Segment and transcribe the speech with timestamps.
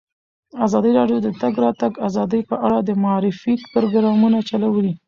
[0.65, 4.93] ازادي راډیو د د تګ راتګ ازادي په اړه د معارفې پروګرامونه چلولي.